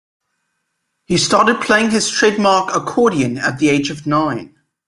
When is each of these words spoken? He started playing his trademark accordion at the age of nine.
He 1.05 1.17
started 1.19 1.61
playing 1.61 1.91
his 1.91 2.09
trademark 2.09 2.75
accordion 2.75 3.37
at 3.37 3.59
the 3.59 3.69
age 3.69 3.91
of 3.91 4.07
nine. 4.07 4.55